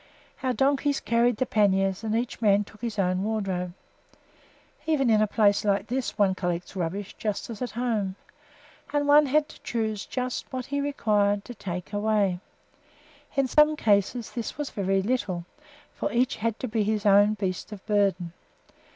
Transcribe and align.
Our 0.41 0.53
donkeys 0.53 0.99
carried 0.99 1.37
the 1.37 1.45
panniers, 1.45 2.03
and 2.03 2.15
each 2.15 2.41
man 2.41 2.63
took 2.63 2.81
his 2.81 2.97
own 2.97 3.21
wardrobe. 3.21 3.75
Even 4.87 5.11
in 5.11 5.21
a 5.21 5.27
place 5.27 5.63
like 5.63 5.85
this 5.85 6.17
one 6.17 6.33
collects 6.33 6.75
rubbish, 6.75 7.13
just 7.19 7.51
as 7.51 7.61
at 7.61 7.69
home, 7.77 8.15
and 8.91 9.07
one 9.07 9.27
had 9.27 9.47
to 9.49 9.61
choose 9.61 10.07
just 10.07 10.51
what 10.51 10.65
he 10.65 10.81
required 10.81 11.45
to 11.45 11.53
take 11.53 11.93
away; 11.93 12.39
in 13.35 13.45
some 13.47 13.75
cases 13.75 14.31
this 14.31 14.57
was 14.57 14.71
very 14.71 15.03
little, 15.03 15.45
for 15.93 16.11
each 16.11 16.37
had 16.37 16.57
to 16.61 16.67
be 16.67 16.81
his 16.81 17.05
own 17.05 17.35
beast 17.35 17.71
of 17.71 17.85
burden. 17.85 18.33